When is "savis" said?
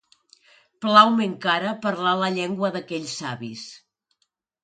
3.19-3.67